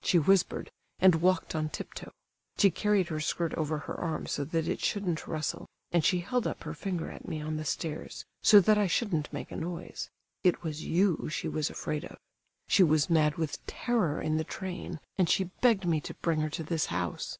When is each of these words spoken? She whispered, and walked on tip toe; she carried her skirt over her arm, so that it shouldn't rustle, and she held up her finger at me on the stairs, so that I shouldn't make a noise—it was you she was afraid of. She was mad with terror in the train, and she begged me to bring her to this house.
She 0.00 0.18
whispered, 0.18 0.70
and 1.00 1.16
walked 1.20 1.54
on 1.54 1.68
tip 1.68 1.92
toe; 1.92 2.10
she 2.56 2.70
carried 2.70 3.08
her 3.08 3.20
skirt 3.20 3.52
over 3.56 3.76
her 3.80 3.94
arm, 4.00 4.24
so 4.26 4.42
that 4.42 4.66
it 4.68 4.80
shouldn't 4.80 5.26
rustle, 5.26 5.68
and 5.92 6.02
she 6.02 6.20
held 6.20 6.46
up 6.46 6.62
her 6.64 6.72
finger 6.72 7.10
at 7.10 7.28
me 7.28 7.42
on 7.42 7.58
the 7.58 7.64
stairs, 7.66 8.24
so 8.42 8.58
that 8.60 8.78
I 8.78 8.86
shouldn't 8.86 9.30
make 9.34 9.50
a 9.52 9.56
noise—it 9.56 10.62
was 10.62 10.82
you 10.86 11.28
she 11.28 11.46
was 11.48 11.68
afraid 11.68 12.06
of. 12.06 12.16
She 12.66 12.82
was 12.84 13.10
mad 13.10 13.34
with 13.36 13.66
terror 13.66 14.18
in 14.22 14.38
the 14.38 14.44
train, 14.44 14.98
and 15.18 15.28
she 15.28 15.44
begged 15.60 15.84
me 15.84 16.00
to 16.00 16.14
bring 16.14 16.40
her 16.40 16.48
to 16.48 16.62
this 16.62 16.86
house. 16.86 17.36